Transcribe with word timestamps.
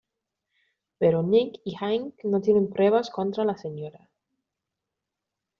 Pero 0.97 1.21
Nick 1.21 1.61
y 1.63 1.75
Hank 1.75 2.15
no 2.23 2.41
tienen 2.41 2.71
pruebas 2.71 3.11
contra 3.11 3.45
la 3.45 3.53
Sra. 3.55 4.09